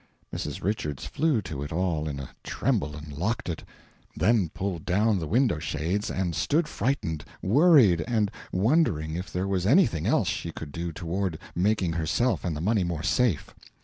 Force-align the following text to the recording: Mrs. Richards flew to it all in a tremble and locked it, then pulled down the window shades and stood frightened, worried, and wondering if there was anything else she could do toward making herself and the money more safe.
Mrs. 0.33 0.63
Richards 0.63 1.05
flew 1.05 1.43
to 1.43 1.61
it 1.61 1.71
all 1.71 2.09
in 2.09 2.19
a 2.19 2.31
tremble 2.43 2.95
and 2.95 3.15
locked 3.15 3.47
it, 3.49 3.63
then 4.15 4.49
pulled 4.49 4.83
down 4.83 5.19
the 5.19 5.27
window 5.27 5.59
shades 5.59 6.09
and 6.09 6.33
stood 6.35 6.67
frightened, 6.67 7.23
worried, 7.43 8.03
and 8.07 8.31
wondering 8.51 9.15
if 9.15 9.31
there 9.31 9.47
was 9.47 9.67
anything 9.67 10.07
else 10.07 10.27
she 10.27 10.51
could 10.51 10.71
do 10.71 10.91
toward 10.91 11.37
making 11.53 11.93
herself 11.93 12.43
and 12.43 12.57
the 12.57 12.61
money 12.61 12.83
more 12.83 13.03
safe. 13.03 13.53